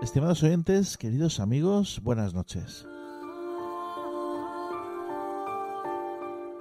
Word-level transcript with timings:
Estimados 0.00 0.44
oyentes, 0.44 0.96
queridos 0.96 1.40
amigos, 1.40 2.00
buenas 2.04 2.32
noches. 2.32 2.86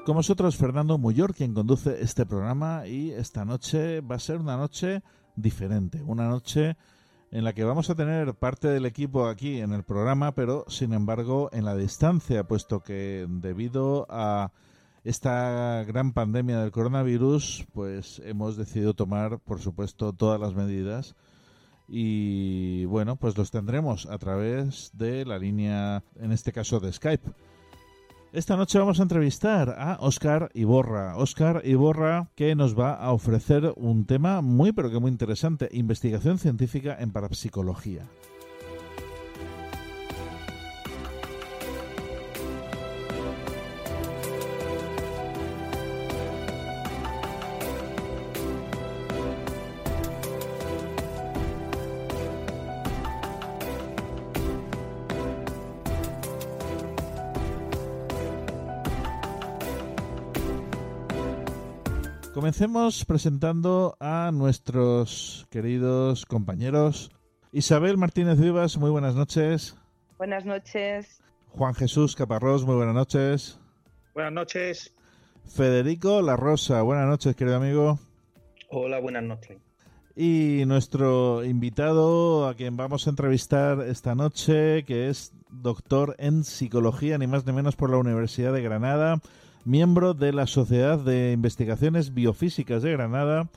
Con 0.08 0.16
vosotros 0.16 0.58
Fernando 0.58 0.98
Muyor, 0.98 1.36
quien 1.36 1.54
conduce 1.54 2.02
este 2.02 2.26
programa 2.26 2.88
y 2.88 3.12
esta 3.12 3.46
noche 3.46 4.02
va 4.02 4.16
a 4.16 4.20
ser 4.20 4.38
una 4.38 4.58
noche 4.58 5.04
diferente, 5.36 6.02
una 6.02 6.28
noche 6.28 6.78
en 7.30 7.44
la 7.44 7.54
que 7.54 7.64
vamos 7.64 7.92
a 7.92 7.96
tener 7.96 8.34
parte 8.34 8.70
del 8.70 8.88
equipo 8.88 9.28
aquí 9.28 9.62
en 9.62 9.72
el 9.72 9.84
programa, 9.84 10.34
pero 10.34 10.66
sin 10.68 10.94
embargo 10.94 11.52
en 11.54 11.64
la 11.64 11.76
distancia, 11.76 12.48
puesto 12.48 12.80
que 12.80 13.28
debido 13.30 14.08
a 14.10 14.52
esta 15.04 15.84
gran 15.84 16.12
pandemia 16.12 16.60
del 16.60 16.72
coronavirus, 16.72 17.68
pues 17.72 18.20
hemos 18.26 18.58
decidido 18.58 18.96
tomar, 18.96 19.38
por 19.38 19.62
supuesto, 19.62 20.12
todas 20.12 20.42
las 20.42 20.56
medidas 20.56 21.16
y 21.88 22.86
bueno, 22.86 23.16
pues 23.16 23.38
los 23.38 23.52
tendremos 23.52 24.06
a 24.06 24.18
través 24.18 24.92
de 24.94 25.26
la 25.26 25.40
línea, 25.40 26.04
en 26.16 26.32
este 26.32 26.52
caso 26.52 26.80
de 26.80 26.92
Skype. 26.92 27.32
Esta 28.34 28.58
noche 28.58 28.78
vamos 28.78 29.00
a 29.00 29.04
entrevistar 29.04 29.70
a 29.80 29.98
Oscar 30.02 30.52
Iborra. 30.54 31.16
Oscar 31.16 31.62
Iborra 31.66 32.30
que 32.36 32.56
nos 32.56 32.78
va 32.78 32.94
a 32.94 33.14
ofrecer 33.14 33.74
un 33.78 34.06
tema 34.06 34.42
muy 34.42 34.74
pero 34.74 34.92
que 34.92 35.00
muy 35.00 35.10
interesante, 35.10 35.70
investigación 35.72 36.38
científica 36.38 36.98
en 37.00 37.12
parapsicología. 37.12 38.06
Comencemos 62.38 63.04
presentando 63.04 63.98
a 64.00 64.30
nuestros 64.32 65.48
queridos 65.50 66.28
compañeros. 66.28 67.10
Isabel 67.52 67.98
Martínez 67.98 68.40
Vivas, 68.40 68.78
muy 68.78 68.92
buenas 68.92 69.16
noches. 69.16 69.76
Buenas 70.20 70.46
noches. 70.46 71.20
Juan 71.48 71.74
Jesús 71.74 72.16
Caparrós, 72.16 72.64
muy 72.64 72.76
buenas 72.76 72.94
noches. 72.94 73.60
Buenas 74.14 74.34
noches. 74.34 74.94
Federico 75.48 76.22
La 76.22 76.36
Rosa, 76.36 76.84
buenas 76.84 77.08
noches, 77.08 77.36
querido 77.36 77.58
amigo. 77.58 77.98
Hola, 78.70 79.00
buenas 79.00 79.24
noches. 79.24 79.58
Y 80.16 80.62
nuestro 80.68 81.44
invitado 81.44 82.48
a 82.48 82.54
quien 82.54 82.78
vamos 82.78 83.08
a 83.08 83.10
entrevistar 83.10 83.82
esta 83.82 84.14
noche, 84.14 84.84
que 84.84 85.10
es 85.10 85.34
doctor 85.50 86.16
en 86.20 86.44
psicología, 86.44 87.18
ni 87.18 87.26
más 87.26 87.48
ni 87.48 87.54
menos 87.54 87.76
por 87.76 87.90
la 87.90 87.98
Universidad 87.98 88.54
de 88.54 88.62
Granada, 88.62 89.22
miembro 89.68 90.14
de 90.14 90.32
la 90.32 90.48
Sociedad 90.48 90.98
de 90.98 91.34
Investigaciones 91.34 92.14
Biofísicas 92.14 92.84
de 92.84 92.94
Granada, 92.94 93.50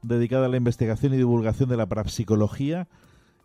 dedicada 0.00 0.46
a 0.46 0.48
la 0.48 0.56
investigación 0.56 1.12
y 1.12 1.18
divulgación 1.18 1.68
de 1.68 1.76
la 1.76 1.86
parapsicología. 1.86 2.88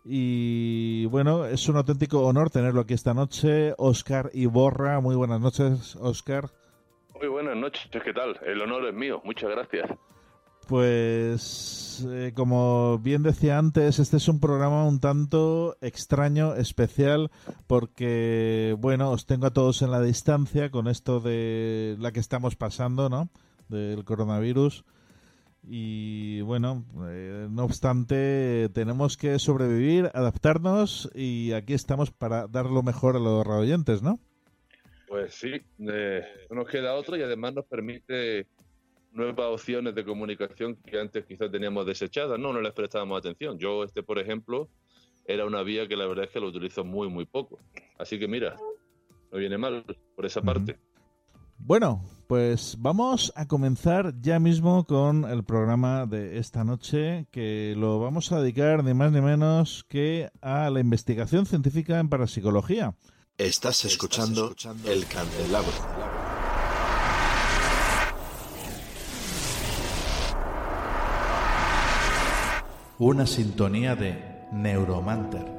Y 0.02 1.04
bueno, 1.06 1.44
es 1.44 1.68
un 1.68 1.76
auténtico 1.76 2.22
honor 2.22 2.48
tenerlo 2.48 2.80
aquí 2.80 2.94
esta 2.94 3.12
noche. 3.12 3.74
Oscar 3.76 4.30
Iborra, 4.32 5.00
muy 5.00 5.14
buenas 5.14 5.40
noches, 5.40 5.96
Oscar. 5.96 6.48
Muy 7.18 7.28
buenas 7.28 7.56
noches, 7.56 7.90
¿qué 8.02 8.14
tal? 8.14 8.38
El 8.46 8.62
honor 8.62 8.86
es 8.86 8.94
mío, 8.94 9.20
muchas 9.22 9.50
gracias. 9.50 9.90
Pues, 10.66 12.04
eh, 12.10 12.32
como 12.34 12.98
bien 12.98 13.22
decía 13.22 13.56
antes, 13.56 14.00
este 14.00 14.16
es 14.16 14.26
un 14.26 14.40
programa 14.40 14.84
un 14.84 14.98
tanto 14.98 15.76
extraño, 15.80 16.56
especial, 16.56 17.30
porque, 17.68 18.74
bueno, 18.78 19.12
os 19.12 19.26
tengo 19.26 19.46
a 19.46 19.52
todos 19.52 19.82
en 19.82 19.92
la 19.92 20.02
distancia 20.02 20.70
con 20.70 20.88
esto 20.88 21.20
de 21.20 21.96
la 22.00 22.10
que 22.10 22.18
estamos 22.18 22.56
pasando, 22.56 23.08
¿no? 23.08 23.30
Del 23.68 24.04
coronavirus. 24.04 24.84
Y 25.62 26.40
bueno, 26.40 26.84
eh, 27.08 27.46
no 27.48 27.64
obstante, 27.64 28.68
tenemos 28.72 29.16
que 29.16 29.38
sobrevivir, 29.38 30.10
adaptarnos 30.14 31.10
y 31.14 31.52
aquí 31.52 31.74
estamos 31.74 32.10
para 32.10 32.48
dar 32.48 32.66
lo 32.66 32.82
mejor 32.82 33.16
a 33.16 33.20
los 33.20 33.46
oyentes, 33.46 34.02
¿no? 34.02 34.18
Pues 35.06 35.34
sí, 35.34 35.60
eh, 35.78 36.22
no 36.50 36.56
nos 36.56 36.68
queda 36.68 36.94
otro 36.94 37.16
y 37.16 37.22
además 37.22 37.54
nos 37.54 37.64
permite 37.66 38.48
nuevas 39.12 39.46
opciones 39.46 39.94
de 39.94 40.04
comunicación 40.04 40.76
que 40.76 41.00
antes 41.00 41.24
quizás 41.24 41.50
teníamos 41.50 41.86
desechadas, 41.86 42.38
no, 42.38 42.52
no 42.52 42.60
les 42.60 42.72
prestábamos 42.72 43.18
atención. 43.18 43.58
Yo, 43.58 43.84
este, 43.84 44.02
por 44.02 44.18
ejemplo, 44.18 44.68
era 45.24 45.44
una 45.44 45.62
vía 45.62 45.88
que 45.88 45.96
la 45.96 46.06
verdad 46.06 46.26
es 46.26 46.30
que 46.30 46.40
lo 46.40 46.48
utilizo 46.48 46.84
muy, 46.84 47.08
muy 47.08 47.24
poco. 47.24 47.58
Así 47.98 48.18
que 48.18 48.28
mira, 48.28 48.56
no 49.32 49.38
viene 49.38 49.58
mal 49.58 49.84
por 50.14 50.26
esa 50.26 50.42
parte. 50.42 50.78
Bueno, 51.58 52.04
pues 52.26 52.76
vamos 52.78 53.32
a 53.34 53.46
comenzar 53.46 54.14
ya 54.20 54.38
mismo 54.38 54.84
con 54.84 55.24
el 55.24 55.44
programa 55.44 56.06
de 56.06 56.38
esta 56.38 56.64
noche, 56.64 57.26
que 57.30 57.74
lo 57.76 57.98
vamos 57.98 58.30
a 58.32 58.40
dedicar 58.40 58.84
ni 58.84 58.94
más 58.94 59.12
ni 59.12 59.20
menos 59.20 59.84
que 59.88 60.30
a 60.42 60.70
la 60.70 60.80
investigación 60.80 61.46
científica 61.46 61.98
en 61.98 62.08
parapsicología. 62.08 62.94
Estás 63.38 63.84
escuchando, 63.84 64.50
Estás 64.50 64.76
escuchando 64.76 64.92
el 64.92 65.06
candelabro. 65.06 66.05
Una 72.98 73.26
sintonía 73.26 73.94
de 73.94 74.18
Neuromanter. 74.52 75.55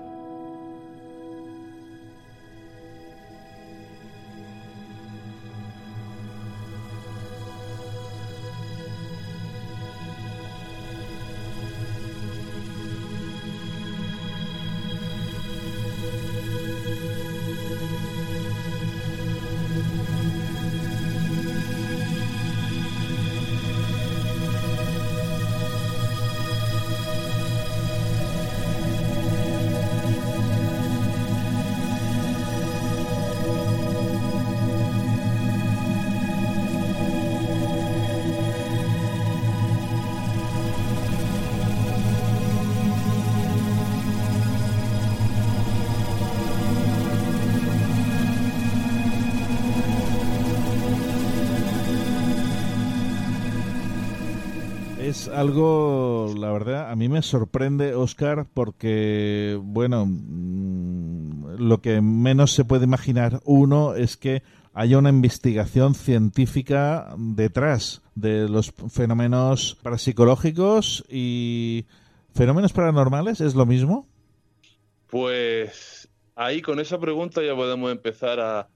Algo, 55.38 56.34
la 56.38 56.51
verdad, 56.51 56.92
a 56.92 56.95
mí 56.95 57.10
me 57.10 57.22
sorprende, 57.22 57.94
Oscar, 57.94 58.48
porque, 58.54 59.60
bueno, 59.62 60.06
mm, 60.07 61.57
lo 61.60 61.81
que 61.81 62.01
menos 62.01 62.51
se 62.54 62.66
puede 62.66 62.86
imaginar 62.86 63.42
uno 63.45 63.94
es 63.94 64.18
que 64.18 64.42
haya 64.74 64.98
una 64.98 65.10
investigación 65.10 65.95
científica 65.95 67.13
detrás 67.18 68.01
de 68.16 68.50
los 68.50 68.74
fenómenos 68.89 69.78
parapsicológicos 69.81 71.04
y 71.10 71.86
fenómenos 72.34 72.74
paranormales, 72.74 73.42
¿es 73.42 73.56
lo 73.56 73.66
mismo? 73.66 74.07
Pues 75.07 76.10
ahí 76.36 76.62
con 76.62 76.80
esa 76.80 77.00
pregunta 77.00 77.42
ya 77.44 77.56
podemos 77.56 77.92
empezar 77.92 78.39
a, 78.39 78.69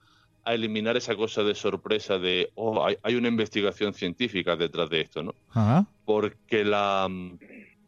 a 0.44 0.54
eliminar 0.54 0.98
esa 0.98 1.16
cosa 1.16 1.44
de 1.44 1.56
sorpresa 1.56 2.18
de, 2.18 2.52
oh, 2.56 2.86
hay, 2.86 3.16
una 3.16 3.28
investigación 3.28 3.94
científica 3.94 4.56
detrás 4.56 4.90
de 4.90 5.02
esto, 5.02 5.24
¿no? 5.24 5.36
Porque 6.06 6.64
la, 6.64 7.08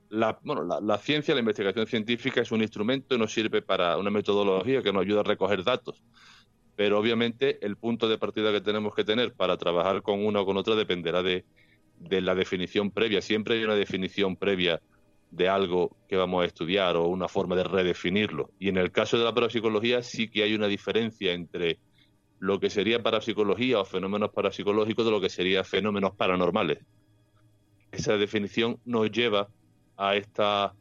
la, 0.10 0.38
bueno, 0.44 0.80
la, 0.80 0.98
ciencia, 1.00 1.34
la 1.34 1.40
investigación 1.40 1.88
científica 1.88 2.42
es 2.42 2.52
un 2.52 2.62
instrumento, 2.62 3.18
nos 3.18 3.34
sirve 3.34 3.62
para 3.62 3.98
una 3.98 4.12
metodología 4.12 4.84
que 4.84 4.94
nos 4.94 5.02
ayuda 5.02 5.22
a 5.22 5.24
recoger 5.24 5.64
datos. 5.64 6.04
Pero 6.76 7.00
obviamente 7.00 7.64
el 7.66 7.76
punto 7.76 8.08
de 8.08 8.18
partida 8.18 8.52
que 8.52 8.62
tenemos 8.62 8.94
que 8.96 9.04
tener 9.04 9.34
para 9.34 9.58
trabajar 9.58 10.02
con 10.02 10.26
una 10.26 10.42
o 10.42 10.46
con 10.46 10.58
otra 10.58 10.76
dependerá 10.76 11.24
de, 11.24 11.46
de 12.00 12.22
la 12.22 12.36
definición 12.36 12.92
previa. 12.92 13.22
Siempre 13.22 13.56
hay 13.56 13.64
una 13.64 13.76
definición 13.76 14.36
previa 14.36 14.82
de 15.32 15.50
algo 15.50 15.98
que 16.08 16.16
vamos 16.16 16.44
a 16.44 16.46
estudiar 16.46 16.96
o 16.96 17.08
una 17.08 17.28
forma 17.28 17.56
de 17.56 17.64
redefinirlo. 17.64 18.52
Y 18.60 18.70
en 18.70 18.78
el 18.78 18.92
caso 18.92 19.18
de 19.18 19.24
la 19.24 19.34
parapsicología 19.34 20.04
sí 20.04 20.28
que 20.28 20.44
hay 20.44 20.54
una 20.54 20.68
diferencia 20.68 21.34
entre 21.34 21.80
lo 22.44 22.60
que 22.60 22.70
sería 22.70 23.02
parapsicología 23.02 23.80
o 23.80 23.86
fenómenos 23.86 24.32
parapsicológicos 24.32 25.06
de 25.06 25.12
lo 25.12 25.22
que 25.22 25.30
sería 25.30 25.64
fenómenos 25.64 26.14
paranormales. 26.14 26.80
Esa 27.90 28.18
definición 28.18 28.82
nos 28.84 29.10
lleva 29.10 29.48
a 29.96 30.18
esta 30.18 30.74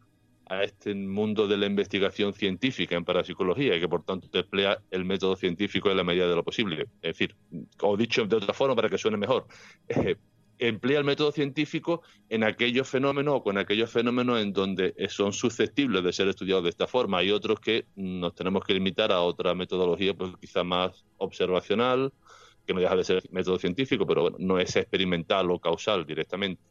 a 0.47 0.65
este 0.65 0.93
mundo 0.93 1.47
de 1.47 1.57
la 1.57 1.67
investigación 1.67 2.35
científica 2.35 2.97
en 2.97 3.05
parapsicología 3.05 3.77
y 3.77 3.81
que 3.81 3.89
por 3.89 4.03
tanto 4.03 4.27
emplea 4.37 4.77
el 4.91 5.05
método 5.05 5.37
científico 5.37 5.89
en 5.89 5.99
la 5.99 6.03
medida 6.03 6.27
de 6.27 6.35
lo 6.35 6.43
posible. 6.43 6.89
Es 7.01 7.17
decir, 7.17 7.37
o 7.81 7.97
dicho 7.97 8.27
de 8.27 8.37
otra 8.37 8.53
forma 8.53 8.75
para 8.75 8.89
que 8.89 8.99
suene 8.99 9.17
mejor, 9.17 9.47
eh, 9.89 10.17
emplea 10.69 10.99
el 10.99 11.05
método 11.05 11.33
científico 11.33 12.03
en 12.29 12.45
aquellos 12.45 12.89
fenómenos 12.89 13.35
o 13.37 13.43
con 13.43 13.59
aquellos 13.59 13.91
fenómenos 13.91 14.41
en 14.41 14.53
donde 14.53 14.95
son 15.09 15.33
susceptibles 15.33 16.05
de 16.05 16.13
ser 16.13 16.29
estudiados 16.29 16.65
de 16.65 16.71
esta 16.71 16.87
forma. 16.87 17.19
Hay 17.19 17.31
otros 17.31 17.61
que 17.61 17.87
nos 17.97 18.35
tenemos 18.35 18.65
que 18.65 18.75
limitar 18.75 19.13
a 19.13 19.21
otra 19.21 19.55
metodología, 19.55 20.15
pues 20.15 20.33
quizá 20.41 20.63
más 20.63 21.05
observacional, 21.19 22.13
que 22.67 22.75
no 22.75 22.81
deja 22.81 22.97
de 22.97 23.05
ser 23.05 23.23
método 23.31 23.59
científico, 23.59 24.07
pero 24.07 24.23
bueno, 24.23 24.37
no 24.41 24.59
es 24.59 24.77
experimental 24.77 25.51
o 25.51 25.59
causal 25.59 26.07
directamente. 26.07 26.63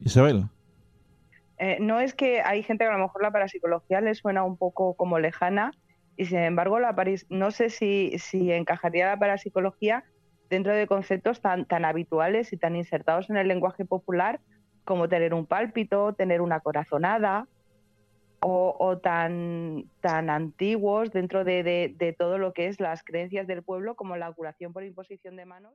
Isabel. 0.00 0.44
Eh, 1.58 1.78
no 1.80 2.00
es 2.00 2.14
que 2.14 2.40
hay 2.40 2.62
gente 2.62 2.84
que 2.84 2.90
a 2.90 2.96
lo 2.96 3.02
mejor 3.02 3.22
la 3.22 3.32
parapsicología 3.32 4.00
le 4.00 4.14
suena 4.14 4.44
un 4.44 4.56
poco 4.56 4.94
como 4.94 5.18
lejana 5.18 5.72
y 6.16 6.26
sin 6.26 6.38
embargo 6.38 6.78
la 6.78 6.94
no 7.30 7.50
sé 7.50 7.70
si, 7.70 8.16
si 8.18 8.52
encajaría 8.52 9.06
la 9.06 9.18
parapsicología 9.18 10.04
dentro 10.48 10.74
de 10.74 10.86
conceptos 10.86 11.40
tan, 11.40 11.64
tan 11.64 11.84
habituales 11.84 12.52
y 12.52 12.56
tan 12.56 12.76
insertados 12.76 13.30
en 13.30 13.36
el 13.36 13.48
lenguaje 13.48 13.84
popular 13.84 14.40
como 14.84 15.08
tener 15.08 15.34
un 15.34 15.46
pálpito, 15.46 16.14
tener 16.14 16.40
una 16.40 16.60
corazonada, 16.60 17.46
o, 18.40 18.98
tan, 19.02 19.84
tan 20.00 20.30
antiguos 20.30 21.10
dentro 21.10 21.44
de, 21.44 21.92
de 21.96 22.12
todo 22.12 22.38
lo 22.38 22.52
que 22.52 22.68
es 22.68 22.80
las 22.80 23.02
creencias 23.02 23.46
del 23.46 23.62
pueblo 23.62 23.96
como 23.96 24.16
la 24.16 24.32
curación 24.32 24.72
por 24.72 24.84
imposición 24.84 25.36
de 25.36 25.44
manos. 25.44 25.74